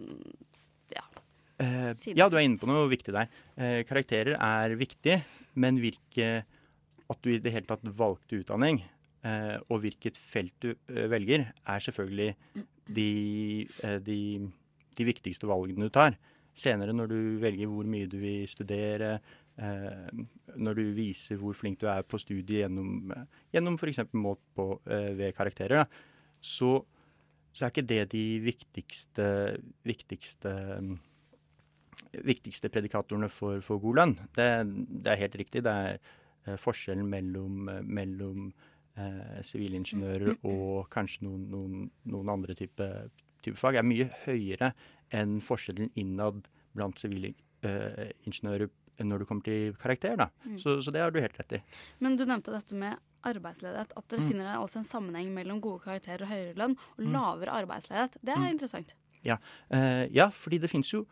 [0.95, 1.05] ja,
[1.61, 3.29] Eh, ja, du er inne på noe viktig der.
[3.61, 5.19] Eh, karakterer er viktig,
[5.61, 6.45] men hvilke
[7.11, 8.85] At du i det hele tatt valgte utdanning,
[9.25, 12.37] eh, og hvilket felt du eh, velger, er selvfølgelig
[12.95, 14.21] de, eh, de,
[14.97, 16.17] de viktigste valgene du tar.
[16.57, 19.19] Senere, når du velger hvor mye du vil studere,
[19.61, 20.23] eh,
[20.57, 24.03] når du viser hvor flink du er på studiet gjennom, eh, gjennom f.eks.
[24.13, 26.09] målt på ved karakterer, da,
[26.41, 26.81] så,
[27.53, 29.29] så er ikke det de viktigste,
[29.87, 30.57] viktigste
[32.11, 34.17] viktigste predikatorene for, for god lønn.
[34.35, 34.47] Det,
[35.05, 35.61] det er helt riktig.
[35.63, 38.49] Det er forskjellen mellom, mellom
[39.47, 42.87] sivilingeniører og kanskje noen, noen, noen andre type,
[43.45, 44.73] type fag er mye høyere
[45.17, 46.43] enn forskjellen innad
[46.77, 48.69] blant sivilingeniører
[49.01, 50.21] når det kommer til karakter.
[50.45, 50.59] Mm.
[50.61, 51.61] Så, så det har du helt rett i.
[52.05, 53.95] Men du nevnte dette med arbeidsledighet.
[53.97, 54.29] At dere Mm.
[54.29, 57.13] finner altså en sammenheng mellom gode karakterer og høyere lønn og Mm.
[57.15, 58.19] lavere arbeidsledighet.
[58.23, 58.51] Det er Mm.
[58.53, 58.95] interessant.
[59.25, 59.37] Ja,
[59.71, 61.07] eh, ja fordi det finnes jo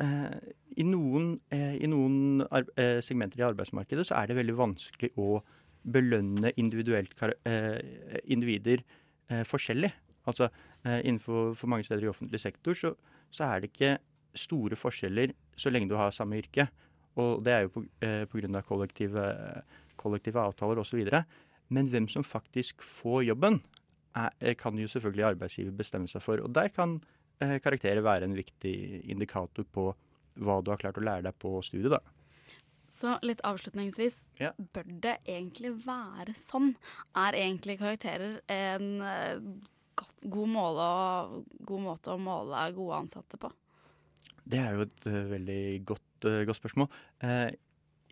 [0.00, 0.40] eh,
[0.76, 2.40] I noen, eh, i noen
[2.76, 5.40] eh, segmenter i arbeidsmarkedet så er det veldig vanskelig å
[5.84, 7.80] belønne eh,
[8.24, 8.82] individer
[9.30, 9.92] eh, forskjellig.
[10.26, 12.94] Altså eh, innenfor for mange steder i offentlig sektor så,
[13.30, 13.96] så er det ikke
[14.34, 16.68] store forskjeller så lenge du har samme yrke.
[17.20, 19.24] Og det er jo på, eh, kollektive,
[19.96, 21.04] kollektive avtaler osv.
[21.68, 23.60] Men hvem som faktisk får jobben,
[24.14, 26.38] er, eh, kan jo selvfølgelig arbeidsgiver bestemme seg for.
[26.38, 27.00] Og der kan
[27.40, 29.94] eh, karakterer være en viktig indikator på
[30.36, 31.90] hva du har klart å lære deg på studiet.
[31.90, 32.00] da.
[32.94, 34.52] Så litt avslutningsvis, Ja.
[34.72, 36.76] bør det egentlig være sånn?
[37.16, 39.40] Er egentlig karakterer en eh,
[40.22, 43.50] god, måle, god måte å måle gode ansatte på?
[44.46, 46.88] Det er jo et eh, veldig godt, eh, godt spørsmål.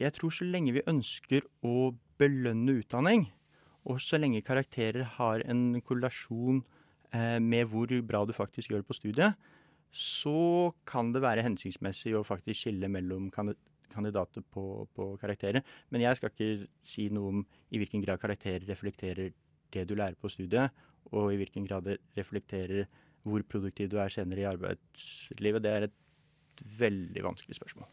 [0.00, 3.28] Jeg tror så lenge vi ønsker å belønne utdanning,
[3.86, 6.64] og så lenge karakterer har en korrelasjon
[7.12, 9.34] med hvor bra du faktisk gjør det på studiet,
[9.92, 13.28] så kan det være hensiktsmessig å faktisk skille mellom
[13.94, 15.62] kandidater på, på karakterer.
[15.90, 19.32] Men jeg skal ikke si noe om i hvilken grad karakterer reflekterer
[19.72, 20.72] det du lærer på studiet,
[21.12, 22.86] og i hvilken grad det reflekterer
[23.22, 25.62] hvor produktiv du er senere i arbeidslivet.
[25.62, 27.90] Det er et veldig vanskelig spørsmål.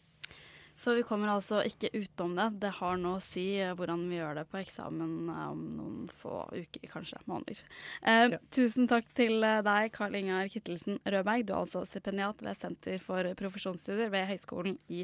[0.79, 2.45] Så vi kommer altså ikke utenom det.
[2.61, 5.97] Det har noe å si eh, hvordan vi gjør det på eksamen eh, om noen
[6.21, 7.59] få uker, kanskje måneder.
[8.07, 11.43] Eh, Tusen takk til eh, deg, Karl Ingar Kittelsen Rødberg.
[11.43, 15.03] Du er altså stipendiat ved Senter for profesjonsstudier ved Høgskolen i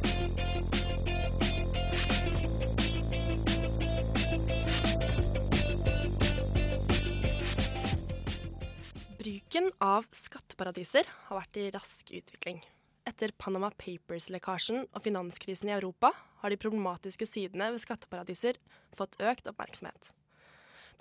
[9.81, 12.61] av skatteparadiser har vært i rask utvikling.
[13.09, 16.11] Etter Panama Papers-lekkasjen og finanskrisen i Europa
[16.43, 18.59] har de problematiske sidene ved skatteparadiser
[18.97, 20.11] fått økt oppmerksomhet.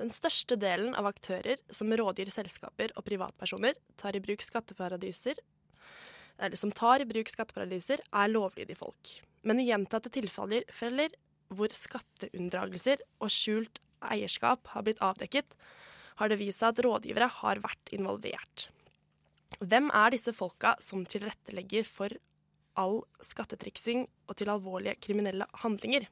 [0.00, 5.36] Den største delen av aktører som rådgir selskaper og privatpersoner tar i bruk skatteparadiser,
[6.40, 9.12] eller som tar i bruk skatteparadiser, er lovlydige folk.
[9.44, 11.12] Men i gjentatte tilfeller feller
[11.52, 15.52] hvor skatteunndragelser og skjult eierskap har blitt avdekket,
[16.20, 18.68] har det vist seg at rådgivere har vært involvert.
[19.60, 22.14] Hvem er disse folka som tilrettelegger for
[22.80, 26.06] all skattetriksing og til alvorlige kriminelle handlinger?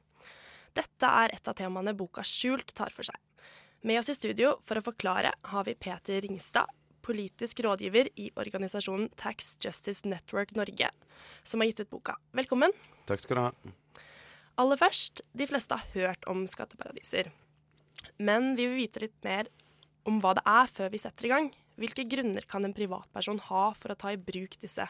[0.77, 3.17] Dette er et av temaene boka Skjult tar for seg.
[3.85, 6.67] Med oss i studio for å forklare har vi Peter Ringstad,
[7.05, 10.89] politisk rådgiver i organisasjonen Tax Justice Network Norge,
[11.47, 12.17] som har gitt ut boka.
[12.35, 12.75] Velkommen.
[13.09, 13.75] Takk skal du ha.
[14.59, 17.31] Aller først, de fleste har hørt om skatteparadiser.
[18.19, 19.47] Men vi vil vite litt mer
[20.09, 21.51] om hva det er før vi setter i gang.
[21.79, 24.87] Hvilke grunner kan en privatperson ha for å ta i bruk disse?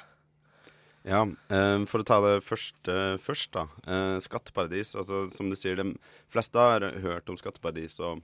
[1.07, 2.89] Ja, eh, For å ta det først,
[3.23, 3.67] først, da.
[3.87, 4.95] Eh, skatteparadis.
[4.99, 5.93] altså Som du sier, de
[6.27, 8.23] fleste har hørt om skatteparadis og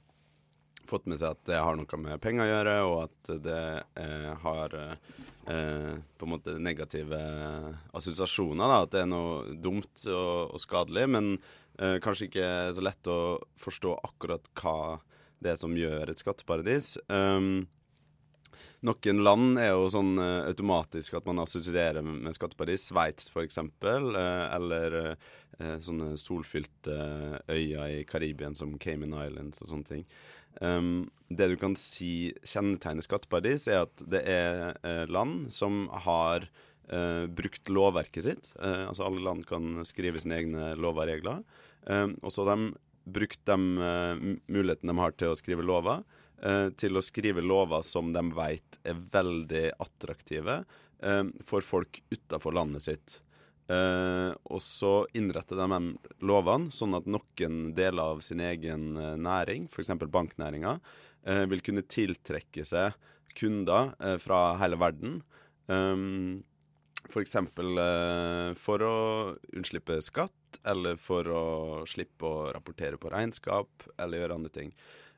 [0.89, 3.63] fått med seg at det har noe med penger å gjøre, og at det
[4.01, 7.19] eh, har eh, på en måte negative
[7.95, 8.65] assosiasjoner.
[8.65, 11.07] da, At det er noe dumt og, skadelig.
[11.11, 11.33] Men
[11.79, 13.19] eh, kanskje ikke så lett å
[13.61, 14.77] forstå akkurat hva
[15.43, 16.95] det som gjør et skatteparadis.
[17.09, 17.65] Um,
[18.85, 22.89] noen land er jo sånn uh, automatisk at man assosierer med, med skatteparadis.
[22.91, 23.59] Sveits f.eks.
[23.81, 24.19] Uh,
[24.53, 26.95] eller uh, sånne solfylte
[27.49, 30.05] øyer i Karibien som Cayman Islands og sånne ting.
[30.61, 36.45] Um, det du kan si kjennetegner skatteparadis, er at det er land som har
[37.33, 38.47] brukt lovverket sitt.
[38.61, 41.39] Altså alle land kan skrive sine egne lover og regler.
[41.89, 44.15] Um, og så har de brukt de uh,
[44.47, 46.03] mulighetene de har til å skrive lover,
[46.45, 52.57] uh, til å skrive lover som de vet er veldig attraktive uh, for folk utafor
[52.57, 53.21] landet sitt.
[53.65, 55.77] og så innretter de
[56.21, 59.89] lovene sånn at noen deler av sin egen næring, f.eks.
[60.05, 60.75] banknæringa,
[61.49, 62.93] vil kunne tiltrekke seg
[63.33, 65.15] kunder fra hele verden.
[65.65, 66.43] Um,
[67.09, 67.35] F.eks.
[67.37, 68.95] Uh, for å
[69.53, 71.45] unnslippe skatt, eller for å
[71.89, 74.71] slippe å rapportere på regnskap, eller gjøre andre ting.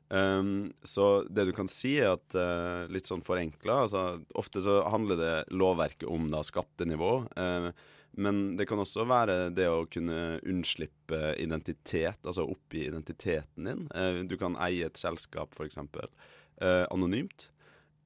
[0.08, 4.78] Um, så det du kan si, er at uh, litt sånn forenkla altså, Ofte så
[4.88, 7.12] handler det lovverket om da skattenivå.
[7.36, 7.68] Uh,
[8.16, 13.84] men det kan også være det å kunne unnslippe identitet, altså oppgi identiteten din.
[13.92, 15.78] Uh, du kan eie et selskap, f.eks.
[15.78, 17.50] Uh, anonymt.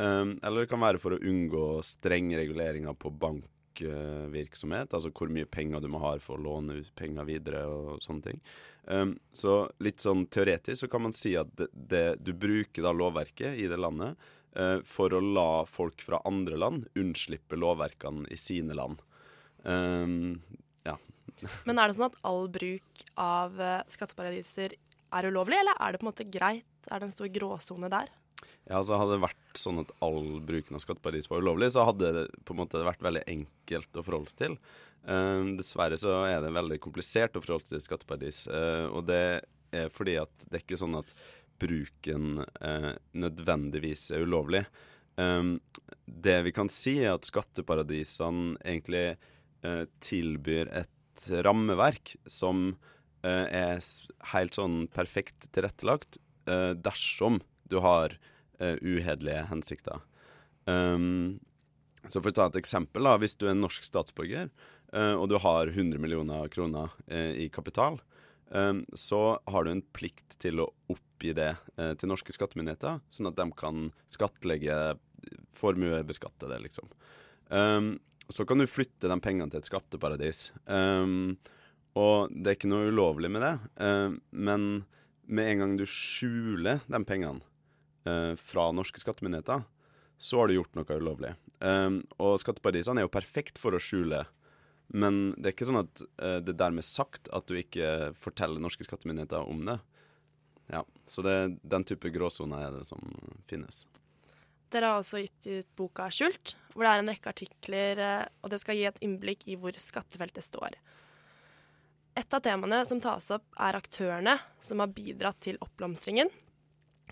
[0.03, 5.29] Um, eller det kan være for å unngå strenge reguleringer på bank bankvirksomhet, altså hvor
[5.29, 8.41] mye penger du må ha for å låne ut penger videre og sånne ting.
[8.85, 12.93] Um, så litt sånn teoretisk så kan man si at det, det, du bruker da
[12.93, 14.17] lovverket i det landet
[14.59, 19.01] uh, for å la folk fra andre land unnslippe lovverkene i sine land.
[19.63, 20.43] Um,
[20.85, 20.97] ja.
[21.67, 24.75] Men er det sånn at all bruk av eh, skatteparadiser
[25.13, 26.67] er ulovlig, eller er det på en måte greit?
[26.91, 28.11] Er det en stor gråsone der?
[28.69, 32.13] Ja, altså Hadde det vært sånn at all bruken av skatteparadis var ulovlig, så hadde
[32.15, 34.57] det på en måte vært veldig enkelt å forholde seg til.
[35.11, 38.45] Eh, dessverre så er det veldig komplisert å forholde seg til skatteparadis.
[38.47, 39.25] Uh, og det
[39.75, 41.11] er fordi at det er ikke sånn at
[41.63, 44.63] bruken uh, nødvendigvis er ulovlig.
[45.19, 45.59] Um,
[46.07, 49.15] det vi kan si, er at skatteparadisene egentlig
[49.67, 52.73] eh, tilbyr et rammeverk som
[53.27, 53.83] eh, er
[54.33, 58.19] helt sånn perfekt tilrettelagt eh, dersom du har
[58.61, 60.03] eh, uhederlige hensikter.
[60.67, 61.41] Um,
[62.09, 64.49] så for å ta et eksempel, da, hvis du er en norsk statsborger
[64.95, 68.01] uh, og du har 100 millioner kroner uh, i kapital,
[68.51, 73.31] um, så har du en plikt til å oppgi det uh, til norske skattemyndigheter, sånn
[73.31, 74.79] at de kan skattlegge,
[75.55, 76.91] formuebeskatte det, liksom.
[77.53, 77.95] Um,
[78.33, 80.51] så kan du flytte de pengene til et skatteparadis.
[80.65, 81.37] Um,
[81.99, 83.51] og det er ikke noe ulovlig med det,
[84.33, 84.63] men
[85.29, 87.45] med en gang du skjuler de pengene
[88.03, 89.63] fra norske skattemyndigheter,
[90.23, 91.33] så har du gjort noe ulovlig.
[91.59, 94.25] Um, og skatteparadisene er jo perfekt for å skjule,
[94.95, 98.63] men det er ikke sånn at eh, det er dermed sagt at du ikke forteller
[98.63, 99.79] norske skattemyndigheter om det.
[100.71, 103.01] Ja, Så det, den type gråsoner er det som
[103.51, 103.83] finnes.
[104.73, 108.53] Dere har også gitt ut boka 'Skjult', hvor det er en rekke artikler, eh, og
[108.53, 110.79] det skal gi et innblikk i hvor skattefeltet står.
[112.21, 116.29] Et av temaene som tas opp, er aktørene som har bidratt til oppblomstringen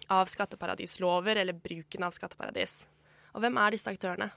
[0.09, 2.85] av skatteparadislover eller bruken av skatteparadis.
[3.35, 4.31] Og hvem er disse aktørene?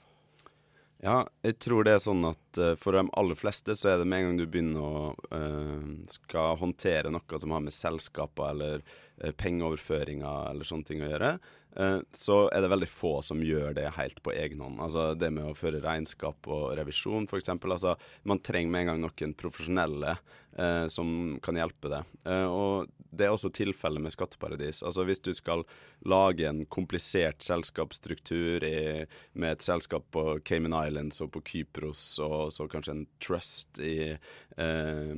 [1.03, 4.07] Ja, jeg tror det er sånn at eh, for de aller fleste så er det
[4.07, 5.01] med en gang du begynner å
[5.35, 8.85] uh, skal håndtere noe som har med selskaper eller
[9.19, 11.33] uh, pengeoverføringer eller sånne ting å gjøre,
[11.75, 14.81] eh, så er det veldig få som gjør det helt på egen hånd.
[14.83, 17.51] Altså det med å føre regnskap og revisjon, f.eks.
[17.51, 17.95] Altså,
[18.29, 22.03] man trenger med en gang noen profesjonelle eh, som kan hjelpe det.
[22.27, 24.81] Eh, og det er også tilfellet med skatteparadis.
[24.83, 25.63] Altså Hvis du skal
[26.09, 32.51] lage en komplisert selskapsstruktur i, med et selskap på Cayman Islands og på Kypros, og
[32.55, 35.13] så kanskje en trust i, eh,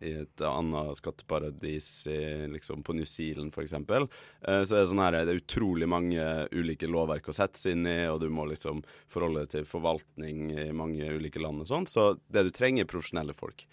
[0.00, 2.20] i et annet skatteparadis i,
[2.52, 6.24] liksom på New Zealand f.eks., eh, så er det sånn her det er utrolig mange
[6.52, 10.48] ulike lovverk å sette seg inn i, og du må liksom forholde deg til forvaltning
[10.52, 11.88] i mange ulike land og sånn.
[11.88, 13.66] Så det du trenger, er profesjonelle folk.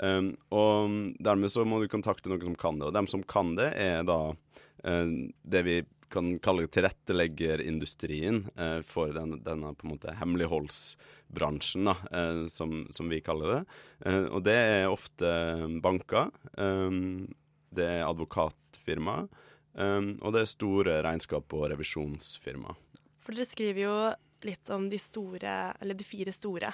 [0.00, 2.88] Um, og dermed så må du kontakte noen som kan det.
[2.88, 9.12] Og dem som kan det, er da uh, det vi kan kalle tilretteleggerindustrien uh, for
[9.16, 13.62] den, denne på en måte hemmeligholdsbransjen, da, uh, som, som vi kaller det.
[14.34, 15.28] Og det er ofte
[15.84, 17.28] banker, um,
[17.70, 19.28] det er advokatfirmaer,
[19.78, 22.80] um, og det er store regnskap- og revisjonsfirmaer.
[23.22, 23.96] For dere skriver jo
[24.42, 26.72] litt om de store, eller de fire store.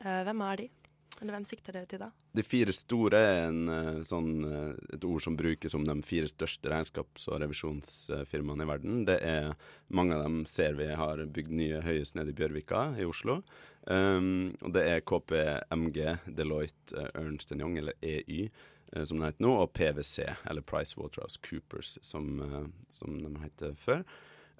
[0.00, 0.70] Hvem er de?
[1.22, 2.08] Eller hvem sikter dere til da?
[2.34, 6.26] De fire store er en, eh, sånn, eh, et ord som brukes om de fire
[6.26, 9.04] største regnskaps- og revisjonsfirmaene i verden.
[9.06, 9.54] Det er
[9.92, 13.42] Mange av dem ser vi har bygd nye høyest nede i Bjørvika i Oslo.
[13.86, 18.48] Um, og det er KPMG, Deloitte, eh, Ernst Young, eller EY,
[19.04, 24.02] som det heter nå, og PwC, eller PricewaterhouseCoopers, som, Coopers, som de heter før.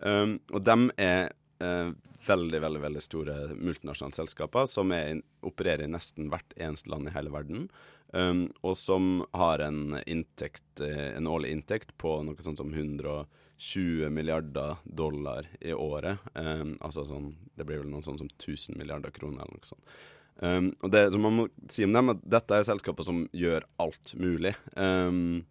[0.02, 1.92] Um, og de er eh,
[2.26, 7.14] veldig, veldig veldig store multinasjonale selskaper som in- opererer i nesten hvert eneste land i
[7.16, 7.68] hele verden,
[8.12, 14.10] um, og som har en inntekt, eh, en årlig inntekt på noe sånt som 120
[14.14, 16.18] milliarder dollar i året.
[16.34, 19.96] Um, altså sånn, det blir vel noe sånt som 1000 milliarder kroner eller noe sånt.
[20.42, 23.66] Um, og det som man må si om dem, at dette er selskaper som gjør
[23.82, 24.54] alt mulig.
[24.74, 25.42] Um,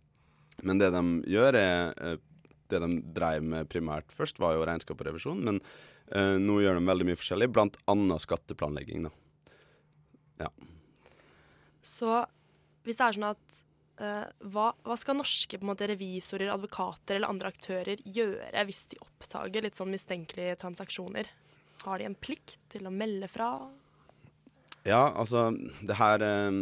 [0.63, 2.19] men det de gjør, er eh,
[2.71, 5.57] Det de drev med primært først, var jo regnskap og revisjon, men
[6.15, 9.07] eh, nå gjør de veldig mye forskjellig, blant annet skatteplanlegging.
[9.07, 9.11] da.
[10.45, 10.51] Ja.
[11.81, 12.21] Så
[12.85, 13.59] hvis det er sånn at
[14.01, 19.65] eh, hva, hva skal norske måte, revisorer, advokater eller andre aktører gjøre hvis de oppdager
[19.65, 21.29] litt sånn mistenkelige transaksjoner?
[21.85, 23.55] Har de en plikt til å melde fra?
[24.85, 25.51] Ja, altså
[25.85, 26.55] det her eh,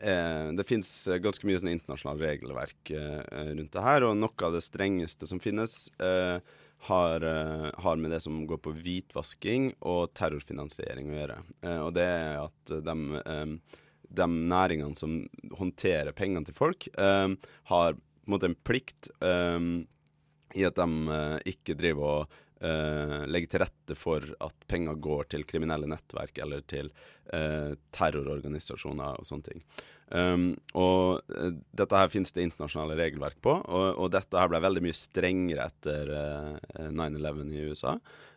[0.00, 0.88] er, Det fins
[1.20, 5.40] ganske mye sånn internasjonalt regelverk eh, rundt det her, og noe av det strengeste som
[5.42, 6.38] finnes, eh,
[6.78, 11.38] har, eh, har med det som går på hvitvasking og terrorfinansiering å gjøre.
[11.62, 13.78] Eh, og det er at de, eh,
[14.16, 20.74] de næringene som håndterer pengene til folk, har på en måte en plikt i at
[20.76, 26.38] de ikke driver og Uh, legge til rette for at penger går til kriminelle nettverk
[26.40, 26.88] eller til
[27.34, 29.60] uh, terrororganisasjoner og sånne ting.
[30.06, 34.60] Um, og eh, dette her finnes det internasjonale regelverk på, og, og dette her ble
[34.62, 37.96] veldig mye strengere etter uh, 9-11 i USA.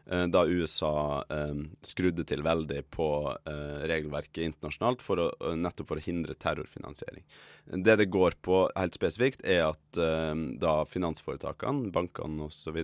[0.09, 5.91] Uh, da USA eh, skrudde til veldig på uh, regelverket internasjonalt for å, eh, nettopp
[5.91, 7.27] for å hindre terrorfinansiering.
[7.69, 12.81] Det det går på helt spesifikt, er at eh, da finansforetakene, bankene osv.,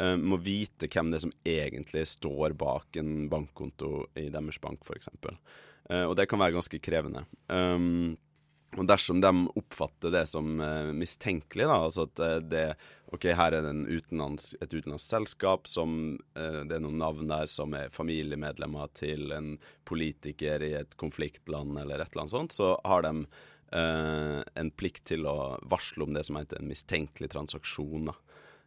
[0.00, 4.86] uh, må vite hvem det er som egentlig står bak en bankkonto i deres bank,
[4.86, 5.12] f.eks.
[5.16, 7.26] Uh, og det kan være ganske krevende.
[7.48, 8.16] Um,
[8.76, 12.66] og dersom de oppfatter det som uh, mistenkelig, da, altså at uh, det
[13.14, 17.46] OK, her er det utenlands, et utenlandsk selskap som uh, Det er noen navn der
[17.50, 19.54] som er familiemedlemmer til en
[19.88, 23.28] politiker i et konfliktland eller et eller annet sånt, så har de
[23.76, 28.06] en plikt til å varsle om det som heter en mistenkelig transaksjon.
[28.06, 28.14] da.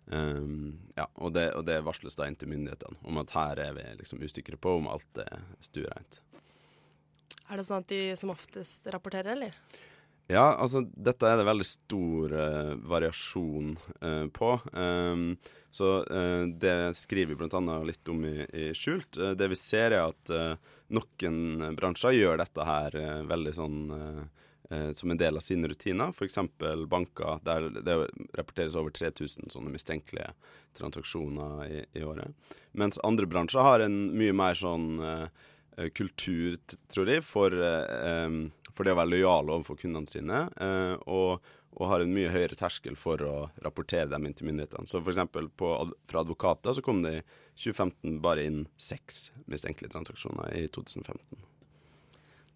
[0.10, 3.76] Um, ja, og det, og det varsles da inn til myndighetene om at her er
[3.78, 6.22] vi liksom usikre på om alt er stuereint.
[7.50, 9.54] Er det sånn at de som oftest rapporterer, eller?
[10.30, 13.72] Ja, altså dette er det veldig stor uh, variasjon
[14.06, 14.52] uh, på.
[14.78, 15.32] Um,
[15.74, 17.78] så uh, det skriver vi bl.a.
[17.86, 19.18] litt om i, i Skjult.
[19.38, 20.34] Det vi ser er at
[20.94, 22.96] noen bransjer gjør dette her
[23.30, 23.82] veldig sånn
[24.70, 26.14] eh, som en del av sine rutiner.
[26.14, 26.40] F.eks.
[26.88, 27.98] banker, der det
[28.38, 30.32] rapporteres over 3000 sånne mistenkelige
[30.78, 32.34] transaksjoner i, i året.
[32.72, 35.28] Mens andre bransjer har en mye mer sånn eh,
[35.78, 36.60] eh, kultur,
[36.94, 38.28] tror jeg, for, eh,
[38.72, 40.46] for det å være lojale overfor kundene sine.
[41.06, 41.46] og,
[41.80, 44.90] og har en mye høyere terskel for å rapportere dem inn til myndighetene.
[44.90, 47.24] Så eksempel fra advokater så kom det i
[47.60, 51.46] 2015 bare inn seks mistenkelige transaksjoner i 2015.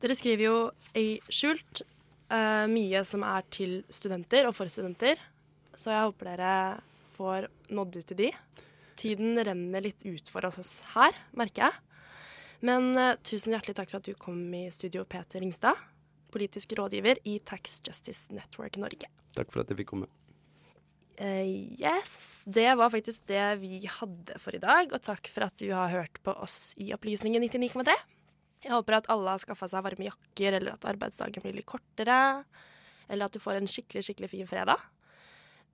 [0.04, 0.58] Dere skriver jo
[1.00, 1.86] i skjult
[2.32, 5.20] eh, mye som er til studenter og for studenter,
[5.76, 6.56] så jeg håper dere
[7.16, 8.30] får nådd ut til de.
[9.00, 11.80] Tiden renner litt ut for oss her, merker jeg.
[12.64, 15.80] Men uh, tusen hjertelig takk for at du kom i studio, Peter Ringstad,
[16.32, 19.10] politisk rådgiver i Tax Justice Network Norge.
[19.36, 20.08] Takk for at jeg fikk komme.
[21.20, 24.94] Uh, yes, det var faktisk det vi hadde for i dag.
[24.96, 27.98] Og takk for at du har hørt på oss i Opplysningen 99,3.
[28.64, 32.18] Jeg håper at alle har skaffa seg varme jakker, eller at arbeidsdagen blir litt kortere.
[33.12, 34.80] Eller at du får en skikkelig, skikkelig fin fredag.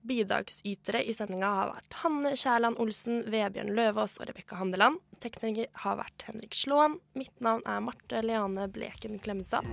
[0.00, 4.98] Bidragsytere i sendinga har vært Hanne Kjærland Olsen, Vebjørn Løvaas og Rebekka Handeland.
[5.22, 6.96] Tekniker har vært Henrik Slåen.
[7.14, 9.68] Mitt navn er Marte Leane Bleken Klemstad.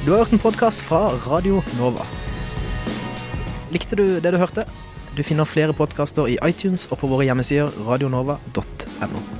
[0.00, 2.08] Du har hørt en podkast fra Radio Nova.
[3.70, 4.64] Likte du det du hørte?
[5.14, 8.79] Du finner flere podkaster i iTunes og på våre hjemmesider radionova.no.
[9.02, 9.39] Admiral.